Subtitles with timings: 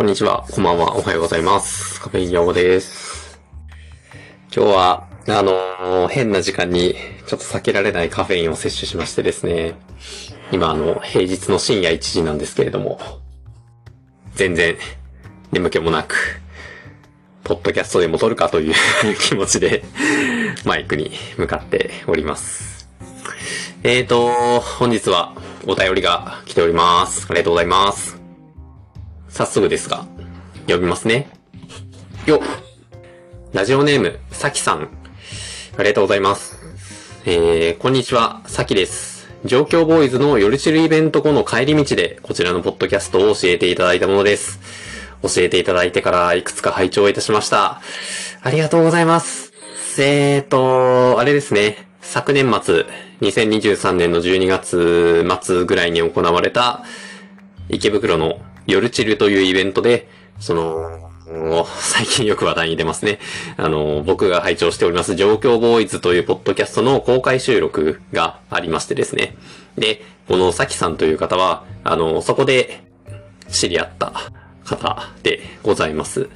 [0.00, 2.00] こんにちは、こんばんは、おはようございます。
[2.00, 3.38] カフェインヤオです。
[4.50, 6.94] 今日は、あのー変な時間に、
[7.26, 9.74] ちょっと避けられないカフェインを摂取しましてですね、
[10.52, 12.98] 今あの、平日の深夜1時なんですけれども、
[14.36, 14.78] 全然、
[15.52, 16.40] 眠気もなく、
[17.44, 18.74] ポッドキャストでも撮るかという
[19.20, 19.84] 気持ちで、
[20.64, 22.88] マイクに向かっております。
[23.82, 25.34] えーと、本日は
[25.66, 27.26] お便りが来ております。
[27.28, 28.19] ありがとうございます。
[29.40, 30.04] 早速ですが、
[30.66, 31.30] 読みますね。
[32.26, 32.40] よっ
[33.54, 34.90] ラジオネーム、さきさん。
[35.78, 36.58] ありがとうございます。
[37.24, 39.30] えー、こんにちは、さきです。
[39.46, 44.60] 状況ボーイズの夜チルイベント後の帰り道で、こちらのポッドキャストを教えていただいたものです。
[45.22, 47.80] 教えていただいてから、いくつか拝聴いたしました。
[48.42, 49.54] ありがとうございます。
[49.98, 51.88] えーと、あれですね。
[52.02, 52.84] 昨年末、
[53.22, 56.84] 2023年の12月末ぐらいに行われた、
[57.70, 60.08] 池袋の夜チルというイベントで、
[60.38, 61.10] その、
[61.66, 63.20] 最近よく話題に出ますね。
[63.56, 69.36] あの、僕が拝聴しております、状況ボーイズというポッドキャストの公開収録がありましてですね。
[69.76, 72.82] で、このさきさんという方は、あの、そこで
[73.48, 74.12] 知り合った
[74.64, 76.28] 方でございます。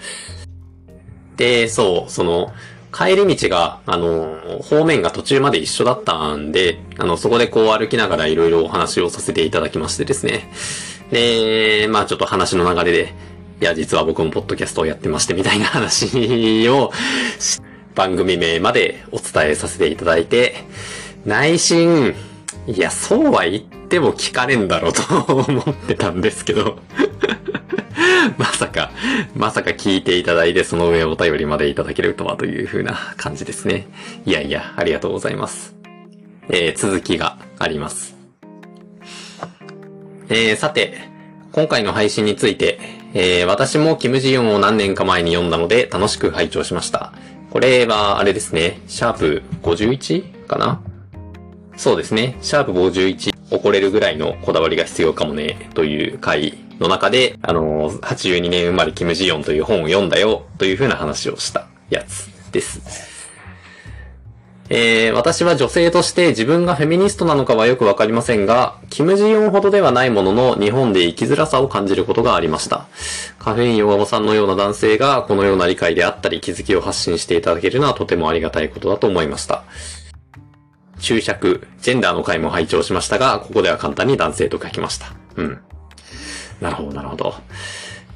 [1.36, 2.52] で、そう、その、
[2.92, 10.48] 帰り道が、あの、方面が途中まで一緒だったんで、あの、そこでこう歩きながらいろいろお話をさせていただきましてですね。
[11.10, 13.14] で、まあちょっと話の流れで、
[13.60, 16.92] いや、実は僕もポッドキャストをやってましてみたいな話を、
[17.94, 20.56] 番組名までお伝えさせていただいて、
[21.24, 22.14] 内心、
[22.66, 26.78] いや、そうは言っても聞かれんだろうと思ってたんですけど、
[28.36, 28.90] まさか、
[29.34, 33.86] まさか聞いていただいて、その上お便りまでいただけるとはという風な感じですね。
[34.26, 35.74] いやいや、ありがとうございます。
[36.48, 38.13] えー、続きがあります。
[40.28, 40.94] えー、さて、
[41.52, 42.78] 今回の配信について、
[43.12, 47.12] えー、私もキムジヨンを何年か前に読んだので楽しく拝聴しました。
[47.50, 50.46] これは、あれですね、シャープ 51?
[50.46, 50.82] かな？
[51.76, 63.13] そうですね、シャープ51怒れるぐらいのこだわりが必要かもね、という回の中で、あのー、82年生まれキムジヨンという本を読んだよ、という風な話をしたやつです。
[64.70, 72.86] えー、私は女性として自分がフェミニストなのかはよくわかりませんが、キムジヨンほどではないものの日本で生きづらさを感じることがありました。
[73.38, 79.64] カフェインヨガボさんのような男性がこのような理解であったり気づきを発信していただけるのはとてもありがたいことだと思いました。
[80.98, 85.12] 注釈、ジェンダーの回も拝聴しましたが、ここでは簡単に男性と書きました。
[85.36, 85.58] うん。
[86.62, 87.34] なるほど、なるほど。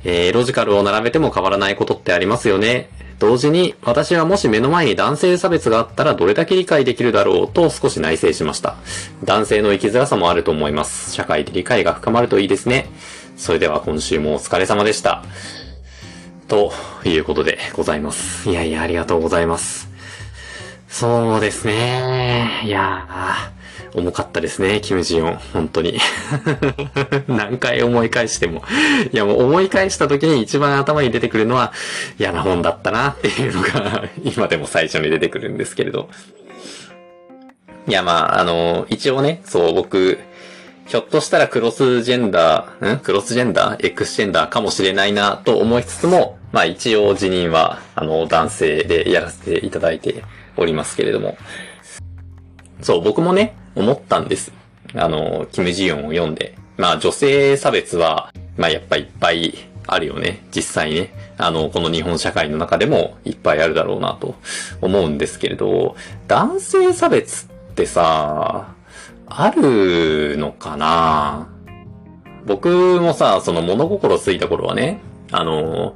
[0.05, 2.89] えー、ロジカルを並べても変わらないことってありますよね。
[3.19, 8.77] 同時に、私はもし目の前に男性差別があったらどれだけ理解できるだろうと少し内省しました。
[9.25, 11.13] 男性の生きづらさもあると思います。
[11.13, 12.91] 社会で理解が深まるといいですね。
[13.37, 15.23] それでは今週もお疲れ様でした。
[16.47, 16.73] と
[17.05, 18.49] いうことでございます。
[18.49, 19.89] いやいや、ありがとうございます。
[20.89, 22.63] そうですね。
[22.65, 23.58] いやー、
[23.95, 25.39] 重かったですね、キムジヨン。
[25.53, 25.99] 本当に。
[27.29, 28.63] 何回思い返しても。
[29.13, 31.73] いや、もう思い返した時に一番頭に出てくるのは
[32.19, 36.09] 嫌な本だったなっていうのが 今でも最初に出てくるんですけれど。
[37.87, 40.19] いや、まあ、あの、一応ね、そう、僕、
[40.89, 42.99] ひょっとしたらクロスジェンダー、ん？
[43.01, 50.25] クロスジェンダー ?X ジェンダーかもしれないなと思いつつも、まあ一応辞任は、あの、男性でやらせていただいて
[50.57, 51.37] おりますけれども。
[52.81, 54.53] そう、僕もね、思ったんです。
[54.95, 56.55] あの、キム・ジヨンを読んで。
[56.77, 59.55] まあ女性差別は、まあやっぱいっぱい
[59.87, 60.45] あるよね。
[60.55, 61.15] 実際ね。
[61.39, 64.35] あの、この日本社会の中でもいっぱいあるだろうなと
[64.81, 65.97] 思うんですけれど、
[66.27, 68.75] 男性差別ってさ、
[69.27, 71.49] あるのかな？
[72.47, 72.69] 僕
[73.01, 75.01] もさ、その物心ついた頃はね、
[75.31, 75.95] あの、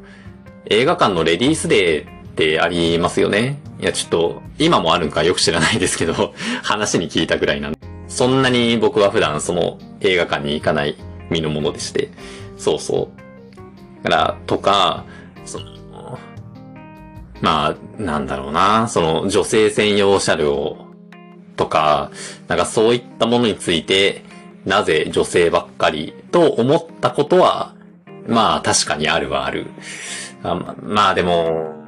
[0.66, 3.58] 映画館のレディースデーってありますよね。
[3.82, 7.78] いや、ちょっと、今もあるんかよく知らないですけど、 話に聞いたぐらいなんで。
[8.06, 10.96] そんなに僕は普段その映画館に行かない
[11.30, 12.10] 身のものでして。
[12.56, 13.10] そうそ
[14.00, 14.04] う。
[14.04, 15.04] だから、とか、
[15.44, 15.66] その、
[17.40, 20.76] まあ、なんだろうな、その女性専用車両
[21.56, 22.12] とか、
[22.46, 24.22] なんかそういったものについて、
[24.64, 27.74] なぜ女性ばっかりと思ったことは、
[28.28, 29.66] まあ確かにあるはある。
[30.44, 31.81] あままあでも、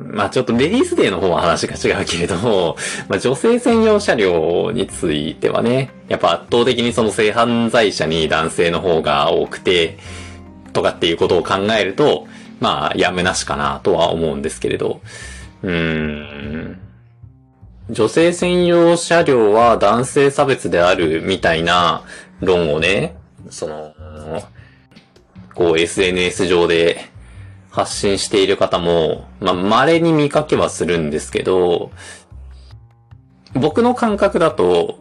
[0.00, 2.76] まあちょっとレディースデーの方は話が違うけれども、
[3.08, 9.98] まあ女性専用車両についてはね、やっぱ圧倒的にその性犯罪者に男性の方が多くて、
[10.72, 12.26] とかっていうことを考えると、
[12.60, 15.00] まあやむなしかなとは思うんですけれど、
[15.62, 16.80] うーん。
[17.90, 22.04] 女性専用車両は男性差別であるみたいな
[22.40, 23.16] 論をね、
[23.50, 23.92] その、
[25.54, 27.09] こう SNS 上で
[27.70, 31.90] 発信している方も、まあ、稀に見かけはするんですけど、
[33.54, 34.98] 僕の感覚だと、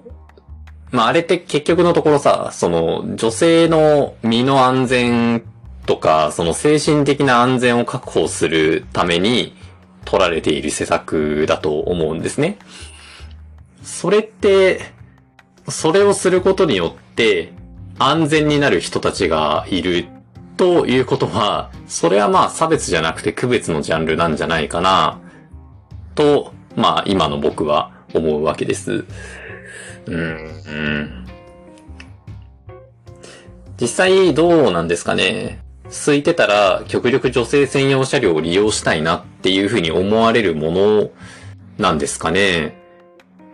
[0.92, 5.44] まあ、あれって結局のところさ、その、女性の身の安全
[5.86, 9.56] とか、その精神的な安全を確保するために
[10.06, 12.57] 取られている施策だと思うんですね。
[13.83, 14.81] それって、
[15.68, 17.54] それをすることによって
[18.00, 20.07] 安全になる人たちがいる
[20.60, 25.22] ということは、それはまあ差別じゃなくて区別のジャンルなんじゃないかな、
[26.16, 29.06] と、まあ今の僕は思うわけです。
[30.06, 31.26] うん、
[33.80, 35.64] 実際どうなんですかね。
[35.86, 41.10] 空いてたら極力女性専用車両を利用したいなっていうふうに思われるもの
[41.78, 42.78] なんですかね。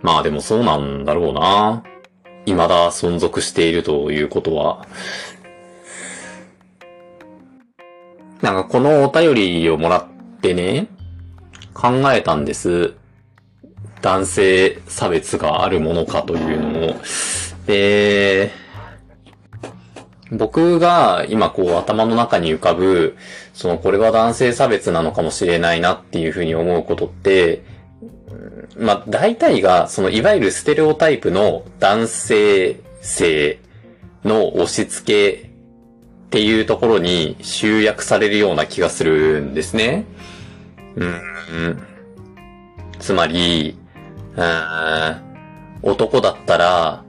[0.01, 1.83] まあでもそうなんだろうな。
[2.45, 4.87] 未だ存続しているということは。
[8.41, 10.05] なんかこのお便りをもらっ
[10.41, 10.87] てね、
[11.73, 12.93] 考えたんです。
[14.01, 16.95] 男性差別があるものかというのを。
[17.65, 18.51] で、
[20.31, 23.15] 僕が今こう頭の中に浮かぶ、
[23.53, 27.63] そのこれは男性差別なのかもしれないなっていうふうに思うことって、
[28.77, 33.59] まあ大体がそのいわゆるステレオタイプの男性性
[34.23, 35.44] の押し付け
[36.35, 40.03] っていうところに集約されるような気がするんですね。
[40.97, 41.81] うん。
[42.99, 43.77] つまり、
[44.35, 45.15] うん、
[45.81, 47.05] 男だったら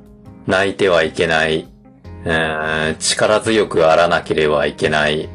[0.47, 1.67] 泣いてはいけない。
[2.25, 5.29] うん、力強くあらなければいけない。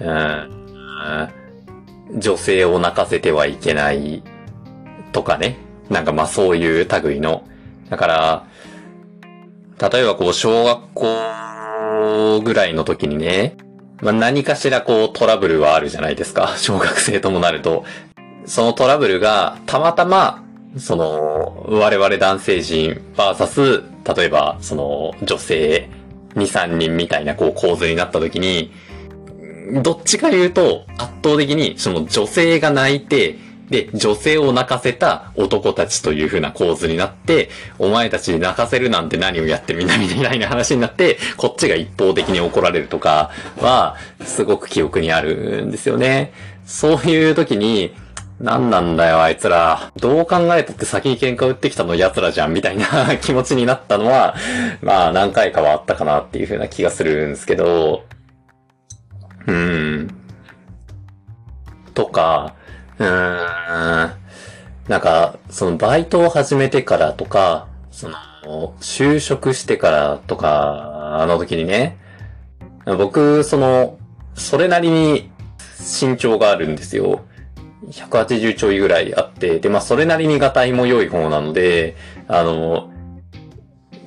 [0.00, 1.28] うん、
[2.16, 4.24] 女性を泣かせてはいけない。
[5.12, 5.56] とかね。
[5.88, 7.46] なんかまあそういう類の。
[7.90, 8.46] だから、
[9.88, 11.53] 例えばこう小学校
[12.42, 13.56] ぐらいの時にね、
[14.02, 16.54] まあ何かしらこうトラブルはあるじゃないですか。
[16.58, 17.84] 小学生ともなると。
[18.46, 20.44] そのトラブルがたまたま
[20.76, 23.84] その、我々男性陣バーサス、
[24.16, 25.88] 例えば、その、女性
[26.34, 28.72] 2、3人みたいなこう構図になった時に、
[29.82, 33.36] どっちか言うと、圧倒的に、その女性が泣いて、
[33.70, 43.30] で、女性を泣かせた男たちという風な構図になって、お前たちに泣かせるなんて何をやってみんなみたいな話になって、こっちが一方的に怒られるとか
[43.60, 46.32] は、すごく記憶にあるんですよね。
[46.66, 47.94] そういう時に、
[48.40, 49.92] 何なんだよ、あいつら。
[49.96, 54.34] どう考えたって先に喧嘩売ってきたの奴らじゃん、みたいな 気持ちになったのは、
[54.82, 58.04] まあ何回かはあったかなっていう風な気がするんですけど、
[59.46, 60.14] うーん。
[61.94, 62.54] とか、
[62.98, 63.38] うん。
[64.88, 71.96] なんか、そのバイトを始めてからとか、その、就職してからとか、あの時にね、
[72.86, 73.98] 僕、その、
[74.34, 75.30] それなりに
[75.78, 77.22] 身長があるんですよ。
[77.90, 81.96] 180ちょいぐらいあって、で、まあ、それなりにガタイも良い方なので、
[82.28, 82.90] あの、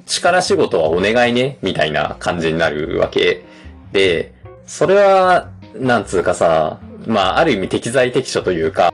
[0.06, 3.44] 力仕事はお願いね、みたいな感じになるわけ。
[3.92, 4.34] で、
[4.66, 8.94] それは、なんつうかさ、まあ、ある意味適材適所というか、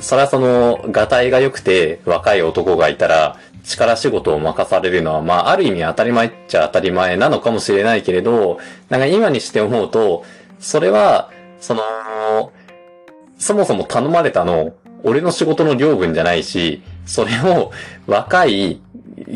[0.00, 8.58] それはその、ガタイが良くて若い男がいたら、力仕事を任されるのは、まあ、ある意味当たり前っちゃ当たり前なのかもしれないけれど、
[8.90, 10.24] なんか今にして思うと、
[10.60, 11.30] それは、
[11.60, 11.82] その、
[13.38, 17.72] そもそも頼まれたの、俺の仕事の領分じゃないし、それを
[18.06, 18.80] 若い、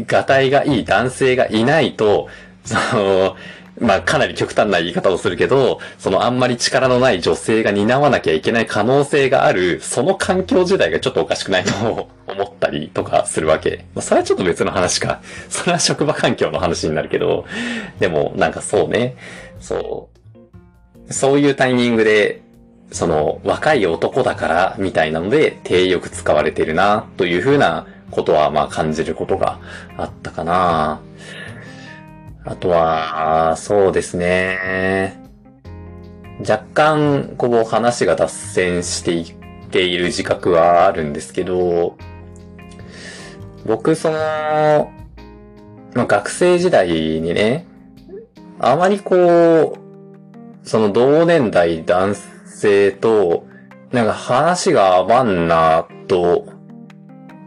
[0.06, 2.28] がたいがいい男性がいないと、
[2.64, 3.36] その、
[3.80, 13.84] まあ、かなり極端な言い方をするけど、そのあんまり力のない女性が担わなきゃいけない可能性がある、その環境自体がちょっとおかしくないと思ったりとかするわけ。
[13.94, 15.20] まあ、それはちょっと別の話か。
[15.48, 17.46] それは職場環境の話になるけど、
[18.00, 19.16] でもなんかそうね、
[19.60, 20.08] そ
[21.08, 21.12] う。
[21.12, 22.42] そういうタイミングで、
[22.90, 29.58] その、若い男だから、みたいなので、手よく使われてるな、というふうなことは、まあ感じることが
[29.96, 31.00] あったかな。
[32.48, 35.20] あとは、そうですね。
[36.40, 39.34] 若干、こう話が脱線していっ
[39.70, 41.98] ている自覚はあるんですけど、
[43.66, 44.90] 僕、その、
[45.94, 47.66] まあ、学生時代にね、
[48.58, 52.14] あまりこう、その同年代男
[52.46, 53.46] 性と、
[53.92, 56.46] なんか話が合わんなと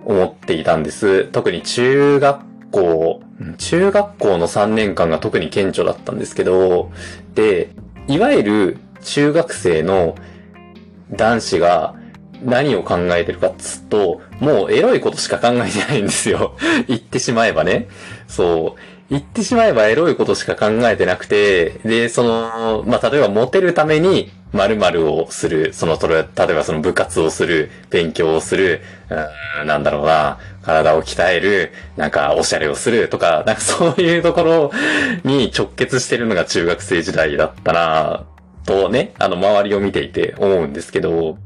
[0.05, 1.23] 思っていたんです。
[1.25, 3.21] 特に中学校、
[3.57, 6.91] 中学校の3年間が特に顕著だったんですけど、
[7.35, 7.69] で、
[8.07, 10.15] いわゆる中学生の
[11.11, 11.95] 男子が
[12.43, 16.55] 何を考えてるかっつうと、もうエロいことしか考えてないんですよ。
[16.87, 17.87] 言ってしまえばね。
[18.27, 18.81] そう。
[19.09, 28.81] 言ってしまえばエロいことしか考えてなくて、で、その、まあ、例えばモテるために〇〇をする、その、例えばその部活をする、勉強をする、
[29.59, 34.71] うん、なんだろうな、体を鍛える、なんかおしゃれをするとか、なんかそういうところ
[35.23, 38.25] に直結してるのが中学生時代だったな
[38.65, 41.37] とね、あの周りを見ていて思うんですけど、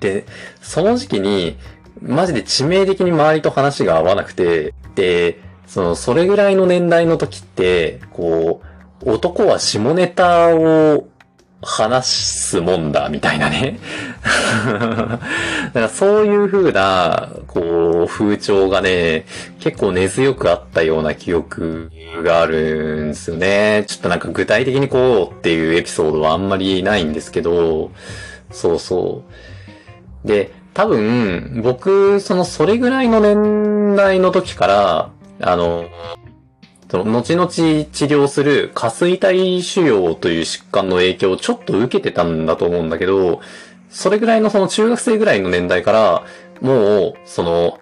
[0.00, 0.26] で、
[0.60, 1.56] その時期に、
[2.02, 8.60] マジで致命的に周りと話が合わなくて、で、その、それぐらいの年代の時って、こ
[9.00, 11.06] う、男は下ネタを
[11.64, 13.78] 話すもんだ、みたいなね。
[14.22, 15.18] だか
[15.74, 19.26] らそういう風な、こう、風潮がね、
[19.60, 21.90] 結構根強くあったような記憶
[22.22, 23.84] があるんですよね。
[23.86, 27.90] ちょっとなんか具体的にこうっていうエピソードはあんまりないんですけど、
[28.50, 29.22] そうそ
[30.24, 30.28] う。
[30.28, 35.84] で、多分、僕、その、それぐらいの年代の時から、あの、
[36.94, 43.40] その、後々治療する下垂体腫瘍という疾患の影響をちょっと受けてたんだと思うんだけど、
[43.90, 46.24] それぐらいのその中学生ぐらいの年代から、
[46.60, 47.80] もう、その、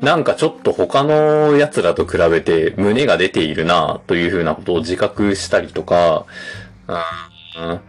[0.00, 6.24] なんかちょっと他の奴らと比べて胸が出ているなというふうなことを自覚したりとか、
[7.58, 7.80] うん、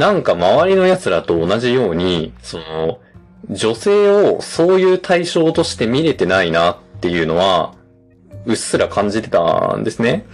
[0.00, 3.00] なんか周りの奴らと同じように、その、
[3.50, 7.74] 女性をそういう対象として見れてないなっていうのは、
[8.46, 10.24] うっすら感じてたんですね。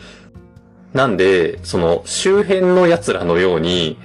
[0.92, 3.98] なんで、その周辺の奴らのように、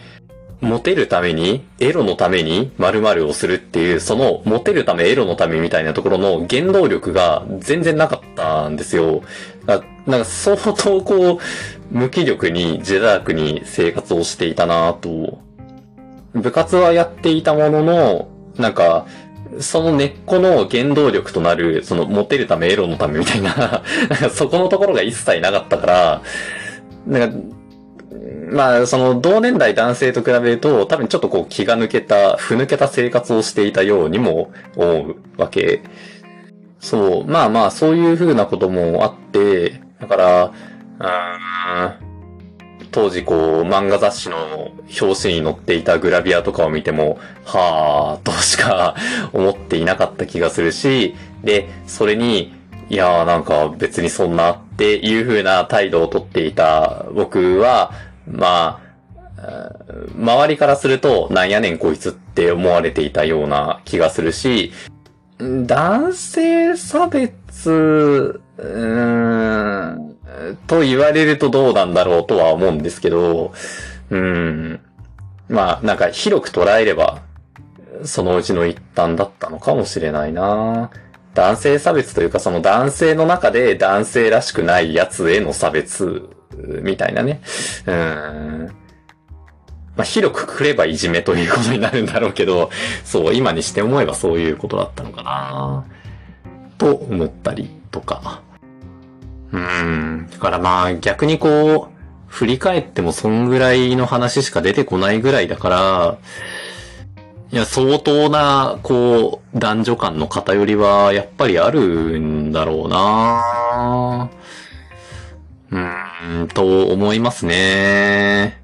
[0.62, 9.24] モテるために、エロのために〇〇をするっていう、そのモテるため、エロのためみたいなところの原動力が全然なかったんですよ。
[9.66, 9.82] なん
[10.22, 11.38] か相当こう、
[11.92, 15.40] 無気力に自堕落に生活をしていたなと。
[16.34, 19.06] 部活はやっていたものの、なんか、
[19.60, 23.84] その根っこの原動力となる、そのモテるため、エロのためみたいな
[24.32, 26.22] そこのところが一切なかったから、
[27.08, 27.38] なんか、
[28.52, 35.82] まあ、その同年代男性と比べると、多分ちょっとこう気が抜けた、ふぬけた生活をしていたようにも思うわけ。
[36.80, 40.52] そう、まあまあ、そういう風なこともあって、だから、
[41.00, 42.13] うーん
[42.94, 44.72] 当時こう、漫画雑誌の
[45.02, 48.96] 表紙に載っていたグラビアとかを見ても、はぁ、としか
[49.34, 52.54] 思っていなかった気がするし、で、それに、
[52.90, 57.92] いやーなんか別にそんなっていう風な態度をとっていた僕は、
[58.28, 58.84] まあ、
[60.16, 64.72] 周りからすると、なんやねんこいつって思われていたような気がするし、
[65.40, 70.13] 男性差別、うーん、
[70.68, 73.54] と言われるとどうなんだろうとは思うんですけど、
[74.10, 74.80] うん。
[75.50, 77.22] まあ、なんか広く捉えれば、
[78.04, 80.92] そのうちの一端だったのかもしれないな
[81.34, 86.30] 男性差別というかその男性の中で男性らしくないやつへの差別
[86.82, 87.42] みたいなね。
[87.86, 88.72] うん。
[89.96, 92.72] まあ、広くくればいじめということになるんだろうけど、
[93.04, 95.86] そう、今にして思えばそういうことだったのかな
[96.78, 98.42] と思ったりとか。
[99.54, 100.28] うん。
[100.30, 101.94] だからまあ逆にこう、
[102.28, 106.18] 振り返ってもそんぐらいの話しか出てこないぐらいだから、
[107.52, 114.32] いや、相当な、こう、男女間の偏りは、やっぱりあるんだろうな
[115.70, 118.64] うーん、と思いますね。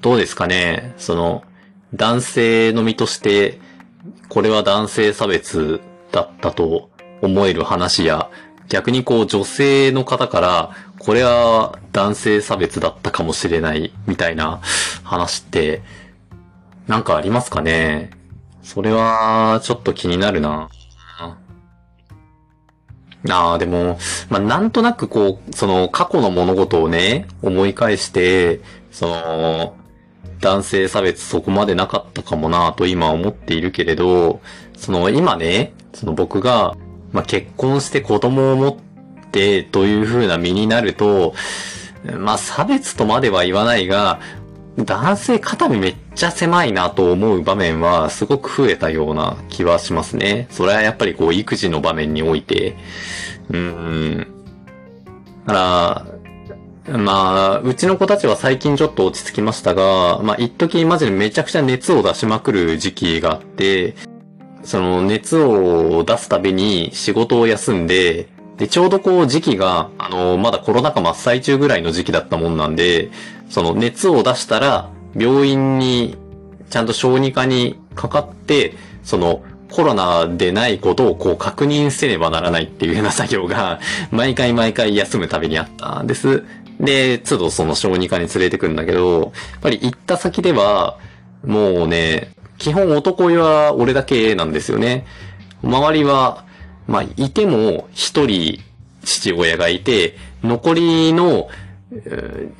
[0.00, 1.42] どうですかねその、
[1.92, 3.60] 男性の身として、
[4.30, 6.88] これは男性差別だったと
[7.20, 8.30] 思える話や、
[8.68, 14.60] 逆にこう女性の方から、これは男性差別だったかもしれないみたいな
[15.04, 15.82] 話って、
[16.86, 18.10] なんかありますかね？
[18.62, 20.68] それは、ちょっと気になるな。
[23.30, 23.98] ああ、でも、
[24.30, 28.60] まあ、なんとなくこう、その過去の物事をね、思い返して、
[28.92, 29.74] その、
[30.40, 34.40] 男性差別そこまでなかったかもなと今思っているけれど、
[34.76, 36.76] その今ね、その僕が
[37.12, 38.76] まあ、結婚して子供を持っ
[39.30, 41.34] てという風な身になると、
[42.18, 44.20] まあ、差別とまでは言わないが、
[44.78, 50.46] 男性肩身めっちゃ狭いなと思う場面はすごく増えたような気はしますね。
[50.50, 52.76] それはやっぱりこう育児の場面において。
[53.50, 53.58] うー
[54.20, 54.26] ん。
[55.46, 56.06] だか
[56.86, 63.94] ら、まあ、うちの子たちは最近ちょっと落ち着きましたが、まあ、一時マジでめちゃくちゃ熱を出しまくる時期があって、
[64.64, 73.10] その熱を出すたびに仕事を休んで、で、ちょうどこう時期が、あの、まだコロナ禍真っ最中ぐらいの時期だったもんなんで、
[73.48, 76.16] その熱を出したら、病院に
[76.68, 78.74] ちゃんと小児科にかかって、
[79.04, 86.44] その、コロナでないことをこう確認せねばならないっていうような作業が、 毎回毎回休むたびにあったんです。
[86.80, 90.96] で、都度その小児科に連れてくんだけど、やっぱり行った先では、
[91.44, 95.06] もうね、基本男湯は俺だけなんですよね。
[95.62, 96.44] 周りは、
[96.86, 98.60] まあ、いても一人
[99.04, 101.48] 父親がいて、残りの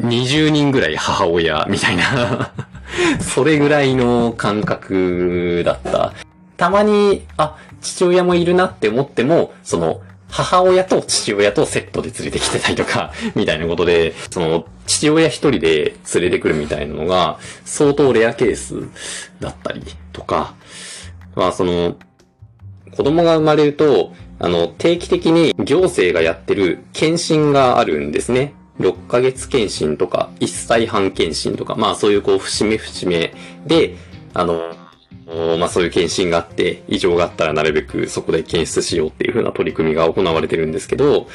[0.01, 2.53] 20人ぐらい母親みたいな
[3.21, 6.13] それぐらいの感覚だった。
[6.57, 18.89] たまに、あ、父親もいるなって思っても、その、母親と父親とセットで連れてきてたりとか、 みたいなことで、その、父親一人で連れてくるみたいなのが、相当レアケース
[19.41, 19.83] だったり
[20.13, 20.55] とか、
[21.35, 21.97] まあその、
[22.97, 28.55] 子供が生まれると、あの、定期的に行政がやってる検診があるんですね。
[28.81, 33.35] 6ヶ月検診とか、1歳半検診とか、まあそういうこう、節目節目
[33.67, 33.97] で、
[34.35, 34.75] あの、
[35.59, 41.29] まあそういう検診があって、異常があったらなるべくそこで検出しようっていう風な取り組みが行われてるんですけど、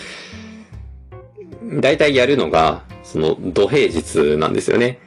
[1.80, 5.00] 大体やるのが、その、土平日なんですよね。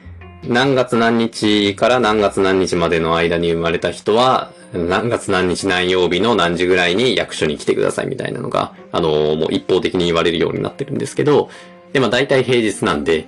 [0.47, 11.49] 何月何日から何月何日までの間に生まれた人は、何月何日何曜日の何時ぐらいに役所に来てくださいみたいなのが、あの、もう一方的に言われるようになってるんですけど、
[11.93, 13.27] で、まあ大体平日なんで、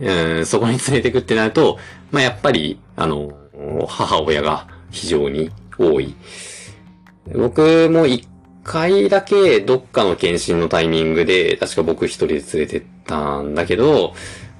[0.00, 1.78] うん、そこに連れてくってなると、
[2.10, 3.32] まあやっぱり、あの、
[3.86, 6.14] 母親が非常に多い。
[7.34, 8.26] 僕も一
[8.62, 14.14] 回だけどっかの検診のタイミングで、確か僕一人で連れてったんだけど、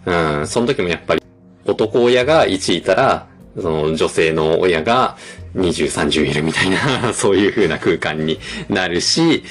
[0.06, 1.22] うん、その時もやっぱり
[1.64, 3.26] 男親が1いたら、
[3.56, 5.16] その女性の親が
[5.54, 9.44] 20、30いるみたいな そういう風な空間になるし、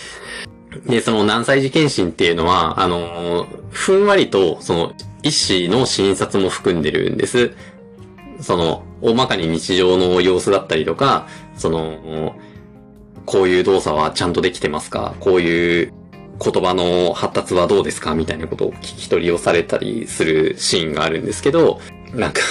[0.85, 7.53] で、その何歳児検診っていうのは、あの、ふんわりと、その、医師の診察も含んでるんです。
[8.43, 12.35] その、大まかに日常の様子だったりとか、その、
[13.25, 15.15] こういう動作はちゃんとできてますか？
[15.19, 15.93] こういう
[16.43, 18.15] 言葉の発達はどうですか？
[18.15, 21.79] みたいなことを聞き取りをされたりするシーンがあるんですけど、
[22.13, 22.41] なんか、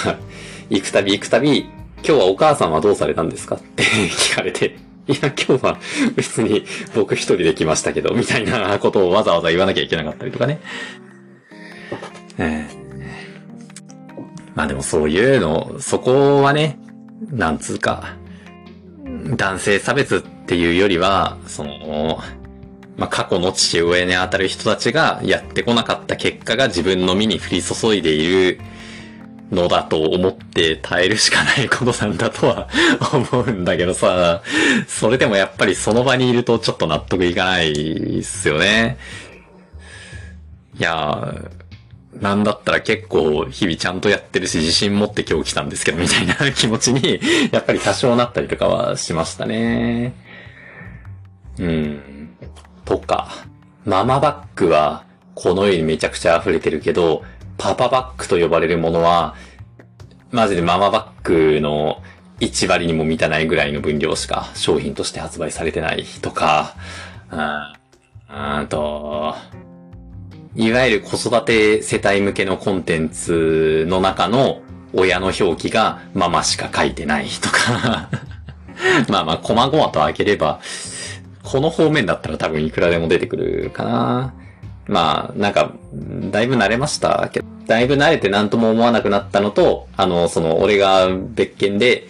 [0.69, 3.55] 行くたび行くたび、今日はお母さんはどうされたんですか？
[3.57, 4.77] って聞かれて、
[5.07, 5.77] いや、今日は
[6.15, 10.59] 別に僕一人で来ましたけど、みたいなことをわざわざ言わなきゃいけなかったりとかね。
[12.39, 12.82] えー、
[14.55, 16.79] まあでもそういうの、そこはね、
[17.31, 18.15] なんつうか、
[19.35, 22.19] 男性差別っていうよりは、その、
[22.97, 28.59] まあ、過去の父親に当たる人たちがやってこなかった結果が自分の身に降り注いでいる
[29.51, 32.69] のだと思って耐えるしかないことなんだとは
[33.31, 34.41] 思うんだけどさ、
[34.87, 37.71] それでもやっぱりその場にいるとちょっと納得いかない
[38.19, 38.97] っすよね。
[40.79, 41.33] いや
[42.21, 47.19] なんだったら結構日々ちゃんとやってるし自信持って今日来たんですけどみたいな 気持ちに
[47.51, 50.13] やっぱり多少なったりとかはしましたね。
[51.59, 52.29] うん。
[52.85, 53.29] とか、
[53.85, 55.03] ママバッグは
[55.35, 57.23] この世にめちゃくちゃ溢れてるけど、
[57.57, 59.35] パパバッグと呼ばれるものは、
[60.31, 62.01] マジでママバッグの
[62.39, 66.75] 1割にも満たないぐらいの分量しか商品として発売されてないとか、
[67.31, 67.39] うん、
[68.29, 69.35] あと、
[70.55, 74.61] いわゆる子育て世帯向けのコンテンツの中の
[74.93, 78.09] 親の表記がママしか書いてないとか
[79.09, 80.59] まあまあ、細々と開ければ、
[81.43, 84.33] この方面だったら多分いくらでも出てくるかな。
[84.87, 85.71] まあ、なんか、
[86.31, 92.07] だいぶ慣れましたけど、だいぶ慣れて何とも思わなくなったのと、あの、その、俺が別件で、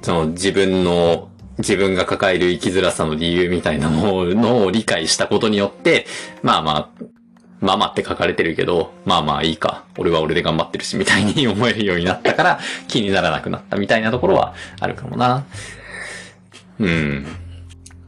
[0.00, 6.06] その、自分の、自分が抱える生きづらさの理由みたいなものを理解したことによって、
[6.42, 7.04] まあまあ、
[7.60, 9.84] ママって書かれてるけど、まあまあいいか。
[9.96, 15.44] 俺は俺で頑張ってるし、みたいに 思えるようになったから、気にならなくなったみたいなところはあるかもな。
[16.78, 17.26] うん。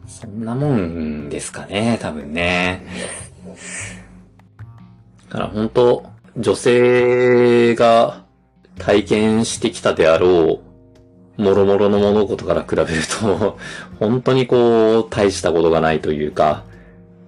[0.06, 2.84] そんなもんですかね、多分ね。
[5.28, 6.04] だから本当、
[6.36, 8.22] 女性が
[8.78, 10.60] 体験してきたであろ
[11.38, 12.86] う、もろもろの物事から比べる
[13.20, 13.58] と、
[13.98, 16.64] 本当にこう、大したことがないというか、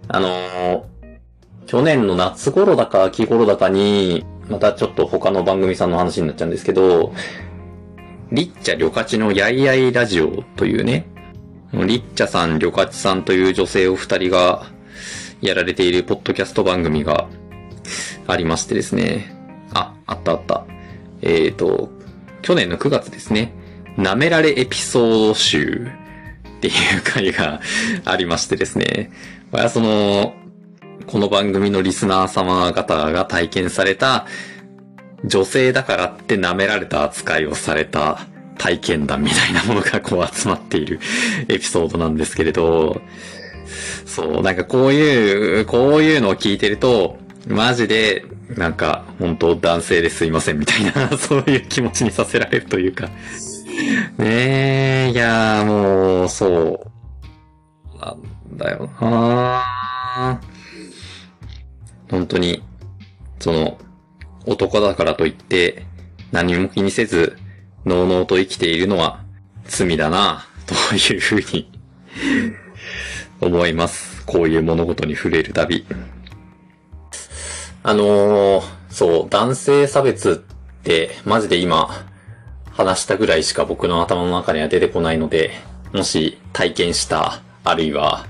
[0.09, 0.87] あの
[1.67, 7.13] 去年の夏頃だか秋頃だかに、またちょっと他の番組さんの話になっちゃうんですけど、
[8.31, 11.07] リッチャ・リョカチのやいやいラジオというね、
[11.73, 14.67] リッチャさん、リョカチさんという女性お二人が
[15.41, 17.29] やられているポッドキャスト番組が
[18.27, 19.35] ありましてですね。
[19.75, 20.65] あ、あったあった。
[21.23, 21.91] えっ、ー、と、
[22.43, 23.53] 去年の9月ですね。
[23.97, 25.89] 舐められエピソード集
[26.59, 27.61] っていう回が
[28.05, 29.11] ありましてですね。
[29.51, 30.35] これはその、
[31.07, 34.27] この番組のリスナー様方が体験された、
[35.25, 38.27] 女性だからって舐められた扱いをされた
[38.59, 41.01] 体験談みたいなものがこう集まっている
[41.49, 43.01] エピソードなんですけれど、
[44.07, 48.25] そう、なんかこういう、こういうのを聞いてると、マジで、
[48.57, 53.07] なんか、本当男性ですいませんみたいな、 そういう気持ちにさせられるというか。
[54.19, 57.99] ねえ、いやもう、そう。
[57.99, 60.41] なんだよな
[62.13, 62.63] 本当に、
[63.41, 63.79] その、
[64.45, 65.87] 男だからといって、
[66.31, 67.39] 何も気にせず、
[67.87, 69.25] のうのうと生きているのは
[69.65, 71.73] 罪だな、というふうに
[73.41, 74.25] 思います。
[74.27, 75.87] こういう物事に触れるたび。
[77.83, 81.89] あのー、そう、男性差別って、マジで今、
[82.73, 85.51] 話したぐらいしか僕の頭の中には出てこないので、
[85.95, 88.27] もし体験した、あるいは、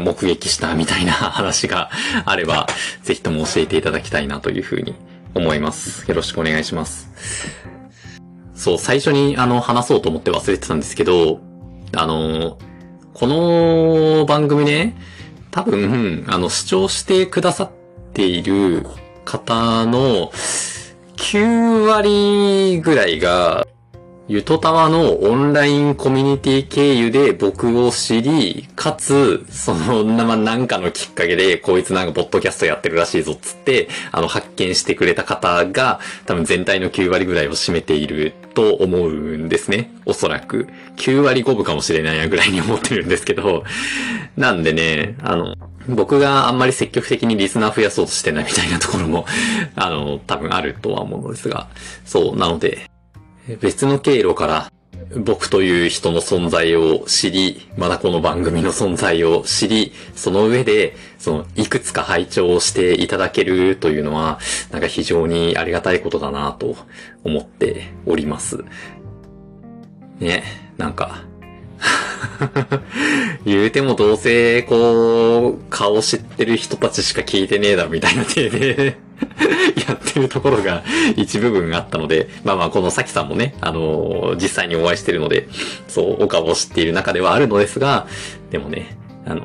[0.00, 1.90] 目撃したみたいな話が
[2.24, 2.66] あれば、
[3.02, 4.94] ぜひとも教えていただきたいなというふうに
[5.34, 6.08] 思います。
[6.08, 7.10] よろしくお願いします。
[8.54, 11.40] そう、最初にあの話そうと思って忘れてたんですけど、
[11.96, 12.58] あの、
[13.14, 14.96] この番組ね、
[15.50, 17.70] 多分、あの、視聴してくださっ
[18.12, 18.86] ている
[19.24, 20.30] 方の
[21.16, 23.66] 9割ぐらいが、
[24.28, 39.90] ゆとたわのオンラインコミュニティ経由で僕を知り、かつ、その、ま、なんかのきっかけで、こいつなんかポッドキャストやってるらしいぞっつって、あの、発見してくれた方が、多分全体の9割ぐらいを占めていると思うんですね。
[40.04, 40.68] おそらく。
[40.96, 43.64] 9割5分かもしれないやぐらいに思ってるんですけど、
[44.36, 45.54] なんでね、あの、
[45.88, 49.24] 僕があんまり積極的にリスナー増やそうとしてないみたいなところも、
[49.74, 51.68] あの、多分あるとは思うのですが、
[52.04, 52.90] そう、なので、
[53.56, 54.72] 別の経路から
[55.16, 64.38] 僕という人の存在を知り、まだこの番組の存在を知り、その上で、その、いくつか拝聴していただけるというのは、
[64.70, 66.76] なんか非常にありがたいことだなと
[67.24, 68.64] 思っております。
[70.20, 70.42] ね、
[70.76, 71.24] なんか、
[73.46, 79.07] 言うてもどうせ、こう、顔知ってる人たちしか聞いてねえだみたいな体で
[79.88, 80.82] やってるところが
[81.16, 85.48] 一部分あったので、まあまあこのさきさんもね、あのー、実際にお会いしてるので、
[85.88, 88.06] そう、お顔を知っている中ではあるのですが、
[88.50, 89.44] でもね、あのー、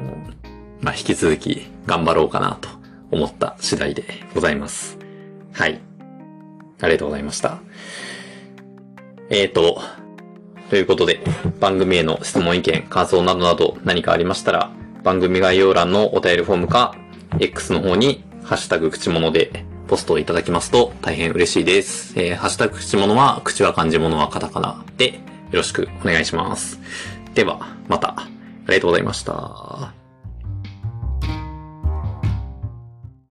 [0.82, 2.70] まあ引き続き頑張ろうかなと
[3.12, 4.98] 思った次第でございます。
[5.54, 5.80] はい。
[6.82, 7.60] ありがとうございました。
[9.30, 9.82] えーと、
[10.70, 11.20] ということで、
[11.60, 14.72] 番組への質問意見、感想などなど何かありましたら、
[15.04, 16.96] 番組概要欄のお便りフォームか、
[17.40, 22.14] X の方に、ハッシュタグ口物でポストをいただきますと大変嬉しいです。
[22.20, 25.20] えー、ハッシュタグ口物は、口は漢字物はカタカナで、よ
[25.52, 26.80] ろしくお願いします。
[27.34, 28.28] では、また、あ
[28.70, 30.03] りがとうございました。